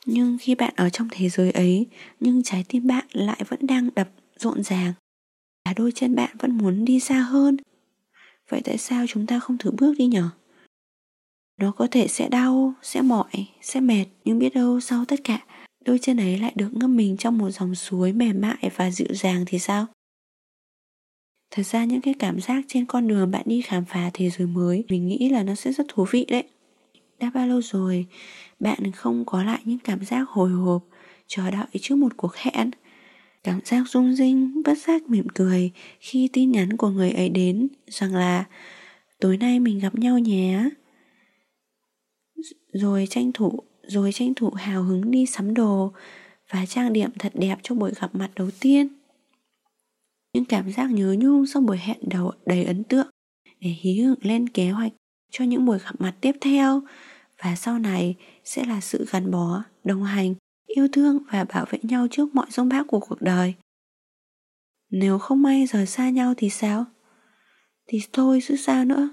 Nhưng 0.05 0.37
khi 0.41 0.55
bạn 0.55 0.73
ở 0.75 0.89
trong 0.89 1.07
thế 1.11 1.29
giới 1.29 1.51
ấy, 1.51 1.87
nhưng 2.19 2.43
trái 2.43 2.65
tim 2.69 2.87
bạn 2.87 3.05
lại 3.11 3.41
vẫn 3.47 3.67
đang 3.67 3.89
đập 3.95 4.09
rộn 4.37 4.63
ràng 4.63 4.93
và 5.65 5.73
đôi 5.73 5.91
chân 5.95 6.15
bạn 6.15 6.37
vẫn 6.39 6.57
muốn 6.57 6.85
đi 6.85 6.99
xa 6.99 7.19
hơn. 7.19 7.57
Vậy 8.49 8.61
tại 8.63 8.77
sao 8.77 9.05
chúng 9.07 9.27
ta 9.27 9.39
không 9.39 9.57
thử 9.57 9.71
bước 9.71 9.93
đi 9.97 10.05
nhở 10.05 10.29
nó 11.63 11.71
có 11.71 11.87
thể 11.91 12.07
sẽ 12.07 12.29
đau, 12.29 12.73
sẽ 12.81 13.01
mỏi, 13.01 13.47
sẽ 13.61 13.79
mệt, 13.79 14.05
nhưng 14.25 14.39
biết 14.39 14.53
đâu 14.53 14.79
sau 14.79 15.05
tất 15.05 15.19
cả, 15.23 15.45
đôi 15.85 15.99
chân 15.99 16.17
ấy 16.17 16.37
lại 16.37 16.53
được 16.55 16.69
ngâm 16.73 16.95
mình 16.95 17.17
trong 17.17 17.37
một 17.37 17.49
dòng 17.49 17.75
suối 17.75 18.13
mềm 18.13 18.41
mại 18.41 18.71
và 18.75 18.91
dịu 18.91 19.07
dàng 19.13 19.43
thì 19.47 19.59
sao? 19.59 19.85
Thật 21.51 21.63
ra 21.63 21.85
những 21.85 22.01
cái 22.01 22.13
cảm 22.19 22.41
giác 22.41 22.65
trên 22.67 22.85
con 22.85 23.07
đường 23.07 23.31
bạn 23.31 23.43
đi 23.45 23.61
khám 23.61 23.85
phá 23.85 24.09
thế 24.13 24.29
giới 24.29 24.47
mới, 24.47 24.83
mình 24.89 25.07
nghĩ 25.07 25.29
là 25.29 25.43
nó 25.43 25.55
sẽ 25.55 25.73
rất 25.73 25.85
thú 25.87 26.05
vị 26.11 26.25
đấy 26.29 26.43
đã 27.23 27.31
bao 27.33 27.47
lâu 27.47 27.61
rồi? 27.61 28.05
Bạn 28.59 28.91
không 28.91 29.25
có 29.25 29.43
lại 29.43 29.61
những 29.65 29.79
cảm 29.79 30.05
giác 30.05 30.29
hồi 30.29 30.51
hộp, 30.51 30.83
chờ 31.27 31.51
đợi 31.51 31.67
trước 31.81 31.95
một 31.95 32.17
cuộc 32.17 32.35
hẹn. 32.35 32.71
Cảm 33.43 33.59
giác 33.65 33.83
rung 33.89 34.15
rinh, 34.15 34.63
bất 34.65 34.77
giác 34.77 35.01
mỉm 35.09 35.27
cười 35.35 35.71
khi 35.99 36.29
tin 36.33 36.51
nhắn 36.51 36.77
của 36.77 36.89
người 36.89 37.11
ấy 37.11 37.29
đến, 37.29 37.67
rằng 37.87 38.15
là, 38.15 38.45
tối 39.19 39.37
nay 39.37 39.59
mình 39.59 39.79
gặp 39.79 39.95
nhau 39.95 40.19
nhé. 40.19 40.69
Rồi 42.73 43.07
tranh 43.09 43.31
thủ, 43.31 43.59
rồi 43.83 44.11
tranh 44.11 44.33
thủ 44.33 44.49
hào 44.49 44.83
hứng 44.83 45.11
đi 45.11 45.25
sắm 45.25 45.53
đồ 45.53 45.93
và 46.49 46.65
trang 46.65 46.93
điểm 46.93 47.09
thật 47.19 47.31
đẹp 47.35 47.59
cho 47.63 47.75
buổi 47.75 47.91
gặp 48.01 48.15
mặt 48.15 48.29
đầu 48.35 48.49
tiên. 48.59 48.87
Những 50.33 50.45
cảm 50.45 50.71
giác 50.71 50.91
nhớ 50.91 51.15
nhung 51.19 51.45
sau 51.45 51.61
buổi 51.61 51.77
hẹn 51.77 51.97
đầu 52.01 52.31
đầy 52.45 52.63
ấn 52.63 52.83
tượng 52.83 53.07
để 53.59 53.69
hí 53.69 53.99
hửng 53.99 54.19
lên 54.21 54.49
kế 54.49 54.69
hoạch 54.69 54.91
cho 55.31 55.45
những 55.45 55.65
buổi 55.65 55.79
gặp 55.79 55.95
mặt 55.99 56.15
tiếp 56.21 56.31
theo 56.41 56.81
và 57.43 57.55
sau 57.55 57.79
này 57.79 58.15
sẽ 58.43 58.65
là 58.65 58.81
sự 58.81 59.05
gắn 59.11 59.31
bó, 59.31 59.63
đồng 59.83 60.03
hành, 60.03 60.35
yêu 60.67 60.87
thương 60.91 61.19
và 61.31 61.43
bảo 61.43 61.65
vệ 61.69 61.79
nhau 61.83 62.07
trước 62.11 62.35
mọi 62.35 62.45
dông 62.49 62.69
bão 62.69 62.83
của 62.83 62.99
cuộc 62.99 63.21
đời. 63.21 63.53
Nếu 64.89 65.19
không 65.19 65.41
may 65.41 65.65
rời 65.65 65.85
xa 65.85 66.09
nhau 66.09 66.33
thì 66.37 66.49
sao? 66.49 66.85
Thì 67.87 68.01
thôi 68.13 68.39
chứ 68.47 68.55
sao 68.55 68.85
nữa. 68.85 69.09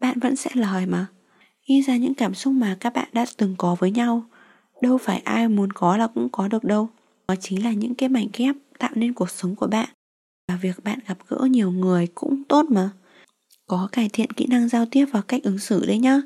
Bạn 0.00 0.20
vẫn 0.20 0.36
sẽ 0.36 0.50
lời 0.54 0.86
mà. 0.86 1.06
Ghi 1.68 1.82
ra 1.82 1.96
những 1.96 2.14
cảm 2.14 2.34
xúc 2.34 2.52
mà 2.52 2.76
các 2.80 2.92
bạn 2.92 3.08
đã 3.12 3.26
từng 3.36 3.54
có 3.58 3.74
với 3.74 3.90
nhau. 3.90 4.24
Đâu 4.82 4.98
phải 4.98 5.18
ai 5.18 5.48
muốn 5.48 5.72
có 5.72 5.96
là 5.96 6.06
cũng 6.06 6.28
có 6.32 6.48
được 6.48 6.64
đâu. 6.64 6.88
Đó 7.28 7.34
chính 7.40 7.64
là 7.64 7.72
những 7.72 7.94
cái 7.94 8.08
mảnh 8.08 8.28
ghép 8.32 8.56
tạo 8.78 8.90
nên 8.94 9.12
cuộc 9.12 9.30
sống 9.30 9.54
của 9.54 9.66
bạn. 9.66 9.88
Và 10.48 10.56
việc 10.56 10.84
bạn 10.84 10.98
gặp 11.06 11.18
gỡ 11.28 11.46
nhiều 11.50 11.70
người 11.70 12.06
cũng 12.14 12.44
tốt 12.44 12.66
mà. 12.70 12.90
Có 13.66 13.88
cải 13.92 14.08
thiện 14.12 14.32
kỹ 14.32 14.46
năng 14.46 14.68
giao 14.68 14.86
tiếp 14.90 15.06
và 15.12 15.22
cách 15.22 15.42
ứng 15.42 15.58
xử 15.58 15.86
đấy 15.86 15.98
nhá 15.98 16.20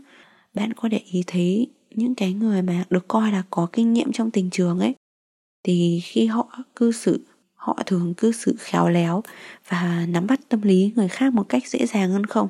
bạn 0.55 0.73
có 0.73 0.89
để 0.89 1.01
ý 1.11 1.23
thấy 1.27 1.67
những 1.91 2.15
cái 2.15 2.33
người 2.33 2.63
mà 2.63 2.85
được 2.91 3.09
coi 3.09 3.33
là 3.33 3.43
có 3.51 3.69
kinh 3.73 3.93
nghiệm 3.93 4.13
trong 4.13 4.31
tình 4.31 4.51
trường 4.51 4.79
ấy, 4.79 4.95
thì 5.63 6.01
khi 6.03 6.27
họ 6.27 6.59
cư 6.77 6.93
xử, 6.93 7.25
họ 7.55 7.79
thường 7.87 8.15
cư 8.15 8.33
xử 8.33 8.55
khéo 8.59 8.89
léo 8.89 9.23
và 9.69 10.07
nắm 10.09 10.27
bắt 10.27 10.41
tâm 10.49 10.63
lý 10.63 10.93
người 10.97 11.09
khác 11.09 11.35
một 11.35 11.49
cách 11.49 11.69
dễ 11.69 11.87
dàng 11.87 12.11
hơn 12.11 12.27
không? 12.27 12.49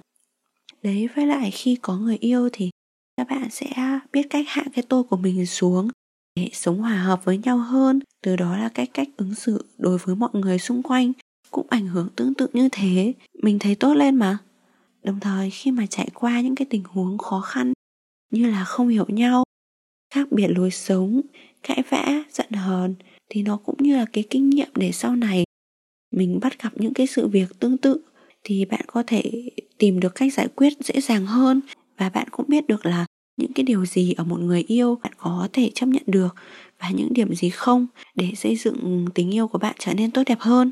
Đấy, 0.83 1.09
với 1.17 1.27
lại 1.27 1.51
khi 1.51 1.77
có 1.83 1.97
người 1.97 2.17
yêu 2.21 2.49
thì 2.53 2.71
các 3.17 3.29
bạn 3.31 3.51
sẽ 3.51 3.67
biết 4.13 4.27
cách 4.31 4.47
hạ 4.49 4.65
cái 4.73 4.85
tôi 4.89 5.05
của 5.05 5.17
mình 5.17 5.47
xuống 5.47 5.89
để 6.37 6.51
sống 6.53 6.79
hòa 6.79 7.03
hợp 7.03 7.25
với 7.25 7.39
nhau 7.39 7.59
hơn. 7.59 8.01
Từ 8.23 8.37
đó 8.37 8.57
là 8.57 8.69
cái 8.69 8.87
cách 8.87 9.09
ứng 9.17 9.35
xử 9.35 9.65
đối 9.79 9.99
với 9.99 10.17
mọi 10.17 10.31
người 10.33 10.59
xung 10.59 10.83
quanh 10.83 11.13
cũng 11.51 11.67
ảnh 11.71 11.87
hưởng 11.87 12.09
tương 12.17 12.35
tự 12.35 12.47
như 12.53 12.69
thế. 12.73 13.13
Mình 13.43 13.59
thấy 13.59 13.75
tốt 13.75 13.95
lên 13.95 14.17
mà. 14.17 14.39
Đồng 15.03 15.21
thời 15.21 15.51
khi 15.51 15.71
mà 15.71 15.87
trải 15.87 16.09
qua 16.15 16.41
những 16.41 16.55
cái 16.55 16.67
tình 16.71 16.83
huống 16.85 17.19
khó 17.19 17.41
khăn 17.41 17.73
như 18.31 18.51
là 18.51 18.65
không 18.65 18.89
hiểu 18.89 19.07
nhau, 19.09 19.45
khác 20.15 20.33
biệt 20.33 20.49
lối 20.49 20.71
sống, 20.71 21.21
cãi 21.63 21.83
vã, 21.89 22.25
giận 22.31 22.51
hờn, 22.51 22.95
thì 23.29 23.43
nó 23.43 23.57
cũng 23.57 23.77
như 23.79 23.97
là 23.97 24.07
cái 24.13 24.25
kinh 24.31 24.51
nghiệm 24.51 24.69
để 24.75 24.93
sau 24.93 25.17
này 25.17 25.45
mình 26.13 26.39
bắt 26.43 26.63
gặp 26.63 26.73
những 26.77 26.95
cái 26.95 27.07
sự 27.07 27.29
việc 27.29 27.59
tương 27.59 27.77
tự, 27.77 28.01
thì 28.45 28.65
bạn 28.65 28.85
có 28.87 29.03
thể 29.07 29.51
tìm 29.79 30.01
được 30.01 30.15
cách 30.15 30.35
giải 30.35 30.49
quyết 30.49 30.73
dễ 30.81 31.01
dàng 31.01 31.27
hơn. 31.27 31.61
Và 31.99 32.09
bạn 32.09 32.29
cũng 32.31 32.47
biết 32.49 32.67
được 32.67 32.87
là 32.87 33.07
những 33.37 33.53
cái 33.53 33.65
điều 33.65 33.87
gì 33.87 34.13
ở 34.13 34.25
một 34.25 34.41
người 34.41 34.65
yêu 34.67 34.99
bạn 35.03 35.13
có 35.17 35.49
thể 35.53 35.71
chấp 35.75 35.87
nhận 35.87 36.03
được 36.07 36.35
và 36.79 36.91
những 36.91 37.13
điểm 37.13 37.35
gì 37.35 37.51
không 37.51 37.87
để 38.15 38.33
xây 38.37 38.57
dựng 38.57 39.07
tình 39.15 39.35
yêu 39.35 39.49
của 39.49 39.59
bạn 39.59 39.77
trở 39.79 39.95
nên 39.95 40.11
tốt 40.11 40.23
đẹp 40.27 40.39
hơn. 40.41 40.71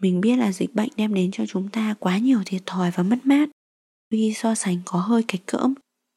Mình 0.00 0.20
biết 0.20 0.36
là 0.36 0.52
dịch 0.52 0.74
bệnh 0.74 0.88
đem 0.96 1.14
đến 1.14 1.30
cho 1.30 1.46
chúng 1.46 1.68
ta 1.68 1.94
quá 1.98 2.18
nhiều 2.18 2.40
thiệt 2.46 2.62
thòi 2.66 2.90
và 2.90 3.02
mất 3.02 3.18
mát, 3.24 3.48
tuy 4.10 4.32
so 4.34 4.54
sánh 4.54 4.78
có 4.84 4.98
hơi 4.98 5.22
kịch 5.28 5.46
cỡm 5.46 5.74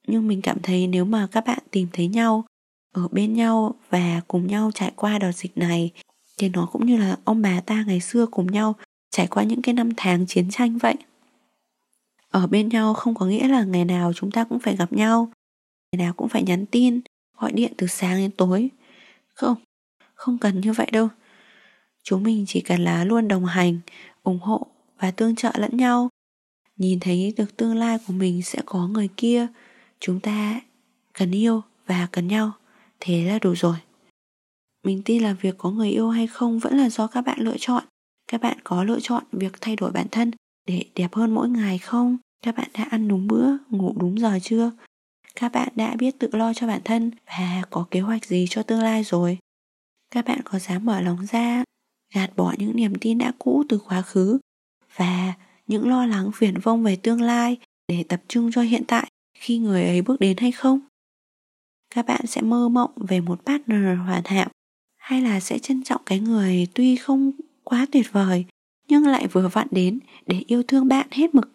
nhưng 0.08 0.27
mình 0.27 0.41
cảm 0.41 0.58
thấy 0.63 0.88
nếu 0.88 1.05
mà 1.05 1.27
các 1.31 1.43
bạn 1.48 1.60
tìm 1.72 1.88
thấy 1.93 2.08
nhau, 2.08 2.46
ở 2.93 3.08
bên 3.08 3.34
nhau 3.34 3.75
và 3.89 4.22
cùng 4.27 4.48
nhau 4.48 4.72
trải 4.75 4.91
qua 4.96 5.20
đợt 5.20 5.31
dịch 5.31 5.58
này, 5.58 5.91
thì 6.38 6.50
nó 6.50 6.70
cũng 6.72 6.86
như 6.86 6.98
là 6.98 7.17
ông 7.24 7.41
bà 7.41 7.62
ta 7.62 7.84
ngày 7.88 8.00
xưa 8.00 8.25
cùng 8.25 8.48
nhau 8.48 8.75
trải 9.12 9.27
qua 9.27 9.43
những 9.43 9.62
cái 9.62 9.74
năm 9.74 9.89
tháng 9.98 10.25
chiến 10.27 10.50
tranh 10.51 10.77
vậy. 10.77 10.96
Ở 12.29 12.48
bên 12.48 12.70
nhau 12.70 12.93
không 12.93 13.15
có 13.15 13.25
nghĩa 13.25 13.48
là 13.48 13.63
ngày 13.63 13.86
nào 13.86 14.13
chúng 14.13 14.31
ta 14.31 14.43
cũng 14.43 14.60
phải 14.60 14.75
gặp 14.75 14.93
nhau, 14.93 15.31
ngày 15.91 16.05
nào 16.05 16.13
cũng 16.13 16.29
phải 16.29 16.43
nhắn 16.43 16.65
tin, 16.65 17.01
gọi 17.38 17.51
điện 17.51 17.74
từ 17.77 17.88
sáng 17.88 18.17
đến 18.17 18.31
tối. 18.31 18.70
Không 19.34 19.55
không 20.13 20.38
cần 20.38 20.62
như 20.62 20.74
vậy 20.74 20.88
đâu. 20.91 21.08
Chúng 22.03 22.24
mình 22.24 22.46
chỉ 22.48 22.62
cần 22.62 22.84
là 22.84 23.03
luôn 23.03 23.27
đồng 23.27 23.46
hành, 23.46 23.79
ủng 24.24 24.39
hộ 24.39 24.67
và 25.00 25.12
tương 25.12 25.36
trợ 25.36 25.51
lẫn 25.55 25.77
nhau. 25.77 26.10
Nhìn 26.77 27.00
thấy 27.00 27.34
được 27.38 27.58
tương 27.58 27.75
lai 27.75 27.98
của 28.08 28.13
mình 28.13 28.41
sẽ 28.41 28.60
có 28.65 28.88
người 28.88 29.10
kia 29.17 29.48
chúng 30.01 30.20
ta 30.20 30.62
cần 31.13 31.31
yêu 31.31 31.62
và 31.86 32.08
cần 32.12 32.27
nhau, 32.27 32.51
thế 33.00 33.24
là 33.25 33.39
đủ 33.39 33.55
rồi. 33.55 33.75
Mình 34.84 35.01
tin 35.05 35.24
là 35.24 35.34
việc 35.34 35.55
có 35.58 35.72
người 35.72 35.89
yêu 35.89 36.10
hay 36.10 36.27
không 36.27 36.60
vẫn 36.60 36.77
là 36.77 36.89
do 36.89 37.08
các 37.08 37.22
bạn 37.22 37.39
lựa 37.39 37.58
chọn. 37.60 37.84
Các 38.27 38.41
bạn 38.41 38.58
có 38.63 38.84
lựa 38.84 39.00
chọn 39.00 39.24
việc 39.31 39.62
thay 39.62 39.75
đổi 39.75 39.91
bản 39.91 40.08
thân 40.12 40.31
để 40.67 40.86
đẹp 40.96 41.13
hơn 41.13 41.36
mỗi 41.36 41.50
ngày 41.50 41.77
không? 41.77 42.17
Các 42.43 42.55
bạn 42.55 42.67
đã 42.74 42.84
ăn 42.84 43.08
đúng 43.08 43.27
bữa, 43.27 43.48
ngủ 43.70 43.93
đúng 44.00 44.20
giờ 44.20 44.39
chưa? 44.43 44.72
Các 45.36 45.51
bạn 45.51 45.67
đã 45.75 45.96
biết 45.96 46.20
tự 46.20 46.29
lo 46.31 46.53
cho 46.53 46.67
bản 46.67 46.81
thân 46.86 47.12
và 47.25 47.63
có 47.70 47.88
kế 47.91 48.00
hoạch 48.00 48.25
gì 48.25 48.46
cho 48.50 48.63
tương 48.63 48.84
lai 48.84 49.03
rồi? 49.03 49.38
Các 50.12 50.25
bạn 50.25 50.39
có 50.46 50.60
dám 50.60 50.86
mở 50.86 51.01
lòng 51.01 51.25
ra, 51.25 51.63
gạt 52.13 52.31
bỏ 52.36 52.53
những 52.58 52.75
niềm 52.75 52.93
tin 53.01 53.17
đã 53.17 53.34
cũ 53.39 53.63
từ 53.70 53.79
quá 53.88 54.01
khứ 54.01 54.39
và 54.96 55.34
những 55.67 55.89
lo 55.89 56.05
lắng 56.05 56.31
phiền 56.36 56.60
vông 56.60 56.84
về 56.84 56.96
tương 56.96 57.22
lai 57.22 57.58
để 57.88 58.03
tập 58.03 58.22
trung 58.27 58.51
cho 58.51 58.62
hiện 58.62 58.84
tại? 58.88 59.12
Khi 59.41 59.57
người 59.57 59.88
ấy 59.88 60.01
bước 60.01 60.19
đến 60.19 60.38
hay 60.38 60.51
không? 60.51 60.79
Các 61.95 62.05
bạn 62.05 62.27
sẽ 62.27 62.41
mơ 62.41 62.69
mộng 62.69 62.91
về 62.95 63.21
một 63.21 63.45
partner 63.45 63.98
hoàn 64.05 64.24
hảo, 64.25 64.50
hay 64.98 65.21
là 65.21 65.39
sẽ 65.39 65.60
trân 65.60 65.83
trọng 65.83 66.01
cái 66.05 66.19
người 66.19 66.67
tuy 66.74 66.95
không 66.95 67.31
quá 67.63 67.86
tuyệt 67.91 68.12
vời, 68.12 68.45
nhưng 68.88 69.07
lại 69.07 69.27
vừa 69.27 69.48
vặn 69.48 69.67
đến 69.71 70.00
để 70.25 70.43
yêu 70.48 70.63
thương 70.63 70.88
bạn 70.88 71.07
hết 71.12 71.36
mực? 71.36 71.51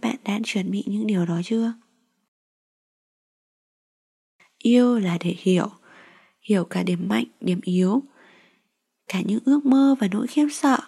Bạn 0.00 0.16
đã 0.24 0.40
chuẩn 0.44 0.70
bị 0.70 0.84
những 0.86 1.06
điều 1.06 1.26
đó 1.26 1.40
chưa? 1.44 1.72
Yêu 4.58 4.98
là 4.98 5.18
để 5.20 5.34
hiểu 5.38 5.68
hiểu 6.40 6.64
cả 6.64 6.82
điểm 6.82 7.08
mạnh, 7.08 7.24
điểm 7.40 7.60
yếu, 7.62 8.02
cả 9.08 9.20
những 9.20 9.40
ước 9.44 9.66
mơ 9.66 9.94
và 10.00 10.08
nỗi 10.10 10.26
khiếp 10.26 10.46
sợ, 10.52 10.78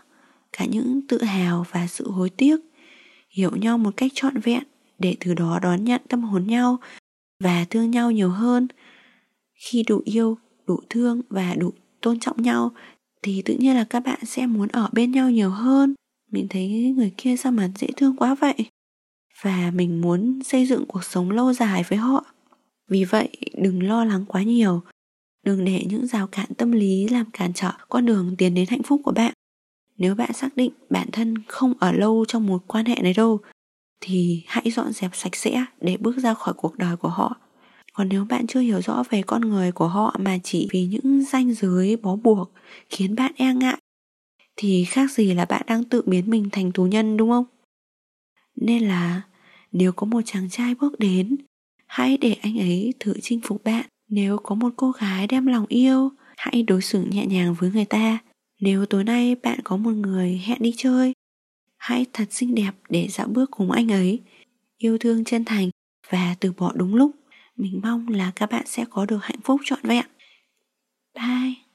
cả 0.53 0.65
những 0.65 1.01
tự 1.09 1.23
hào 1.23 1.67
và 1.71 1.87
sự 1.87 2.11
hối 2.11 2.31
tiếc. 2.31 2.57
Hiểu 3.31 3.57
nhau 3.57 3.79
một 3.79 3.91
cách 3.97 4.13
trọn 4.15 4.41
vẹn 4.41 4.63
để 4.99 5.17
từ 5.21 5.35
đó 5.35 5.59
đón 5.63 5.85
nhận 5.85 6.01
tâm 6.09 6.23
hồn 6.23 6.47
nhau 6.47 6.79
và 7.41 7.65
thương 7.71 7.91
nhau 7.91 8.11
nhiều 8.11 8.31
hơn. 8.31 8.69
Khi 9.55 9.83
đủ 9.83 10.03
yêu, 10.05 10.39
đủ 10.67 10.81
thương 10.91 11.23
và 11.29 11.55
đủ 11.55 11.73
tôn 12.01 12.21
trọng 12.21 12.43
nhau, 12.43 12.73
thì 13.23 13.43
tự 13.43 13.55
nhiên 13.55 13.77
là 13.77 13.85
các 13.85 14.01
bạn 14.01 14.19
sẽ 14.25 14.47
muốn 14.47 14.69
ở 14.69 14.89
bên 14.93 15.13
nhau 15.13 15.31
nhiều 15.31 15.51
hơn. 15.51 15.95
Mình 16.31 16.47
thấy 16.51 16.95
người 16.97 17.13
kia 17.17 17.37
sao 17.37 17.53
mà 17.53 17.71
dễ 17.79 17.89
thương 17.97 18.17
quá 18.17 18.35
vậy? 18.35 18.55
Và 19.43 19.71
mình 19.75 20.01
muốn 20.01 20.43
xây 20.45 20.67
dựng 20.67 20.85
cuộc 20.87 21.05
sống 21.05 21.31
lâu 21.31 21.53
dài 21.53 21.85
với 21.89 21.99
họ. 21.99 22.25
Vì 22.89 23.05
vậy, 23.05 23.29
đừng 23.55 23.83
lo 23.83 24.05
lắng 24.05 24.25
quá 24.29 24.43
nhiều. 24.43 24.83
Đừng 25.43 25.65
để 25.65 25.85
những 25.89 26.07
rào 26.07 26.27
cản 26.27 26.47
tâm 26.57 26.73
lý 26.73 27.09
làm 27.09 27.31
cản 27.33 27.53
trở 27.55 27.73
con 27.89 28.07
đường 28.07 28.35
tiến 28.39 28.55
đến 28.55 28.67
hạnh 28.69 28.83
phúc 28.83 29.01
của 29.05 29.13
bạn. 29.13 29.33
Nếu 29.99 30.15
bạn 30.15 30.33
xác 30.33 30.57
định 30.57 30.73
bản 30.91 31.09
thân 31.13 31.35
không 31.47 31.75
ở 31.79 31.93
lâu 31.93 32.25
trong 32.29 32.47
một 32.47 32.63
quan 32.67 32.85
hệ 32.85 32.95
này 33.03 33.15
đâu 33.15 33.41
thì 34.01 34.43
hãy 34.47 34.71
dọn 34.71 34.93
dẹp 34.93 35.11
sạch 35.15 35.37
sẽ 35.37 35.65
để 35.81 35.97
bước 35.97 36.17
ra 36.17 36.35
khỏi 36.35 36.55
cuộc 36.55 36.79
đời 36.79 36.97
của 36.97 37.09
họ. 37.09 37.37
Còn 37.93 38.09
nếu 38.09 38.25
bạn 38.25 38.47
chưa 38.47 38.61
hiểu 38.61 38.81
rõ 38.83 39.03
về 39.11 39.23
con 39.23 39.41
người 39.41 39.73
của 39.73 39.89
họ 39.89 40.17
mà 40.19 40.39
chỉ 40.43 40.69
vì 40.71 40.87
những 40.87 41.25
ranh 41.25 41.55
giới 41.55 41.97
bó 41.97 42.17
buộc 42.17 42.53
khiến 42.91 43.15
bạn 43.15 43.33
e 43.37 43.55
ngại, 43.55 43.79
thì 44.57 44.85
khác 44.85 45.11
gì 45.11 45.35
là 45.35 45.45
bạn 45.45 45.63
đang 45.67 45.85
tự 45.85 46.03
biến 46.07 46.31
mình 46.31 46.49
thành 46.53 46.73
tù 46.73 46.85
nhân, 46.85 47.17
đúng 47.17 47.31
không? 47.31 47.45
Nên 48.57 48.89
là 48.89 49.23
nếu 49.73 49.93
có 49.93 50.07
một 50.07 50.21
chàng 50.25 50.51
trai 50.51 50.75
bước 50.75 50.99
đến, 50.99 51.37
hãy 51.87 52.17
để 52.17 52.33
anh 52.33 52.59
ấy 52.59 52.95
thử 53.01 53.15
chinh 53.23 53.41
phục 53.45 53.65
bạn. 53.65 53.87
Nếu 54.09 54.39
có 54.39 54.55
một 54.55 54.73
cô 54.77 54.91
gái 54.91 55.27
đem 55.27 55.47
lòng 55.47 55.67
yêu, 55.69 56.11
hãy 56.37 56.63
đối 56.63 56.83
xử 56.83 57.03
nhẹ 57.03 57.27
nhàng 57.27 57.55
với 57.59 57.71
người 57.71 57.85
ta. 57.85 58.19
Nếu 58.61 58.87
tối 58.87 59.05
nay 59.05 59.35
bạn 59.35 59.61
có 59.65 59.77
một 59.77 59.91
người 59.91 60.43
hẹn 60.45 60.59
đi 60.63 60.75
chơi 60.77 61.13
hãy 61.79 62.07
thật 62.13 62.25
xinh 62.31 62.55
đẹp 62.55 62.73
để 62.89 63.09
dạo 63.09 63.27
bước 63.29 63.51
cùng 63.51 63.71
anh 63.71 63.93
ấy. 63.93 64.23
Yêu 64.79 64.99
thương 64.99 65.25
chân 65.25 65.45
thành 65.45 65.71
và 66.11 66.37
từ 66.41 66.53
bỏ 66.53 66.73
đúng 66.75 66.95
lúc. 66.95 67.11
Mình 67.57 67.81
mong 67.83 68.09
là 68.09 68.33
các 68.37 68.51
bạn 68.51 68.67
sẽ 68.67 68.85
có 68.91 69.07
được 69.07 69.19
hạnh 69.23 69.41
phúc 69.45 69.61
trọn 69.65 69.81
vẹn. 69.83 70.07
Bye. 71.15 71.66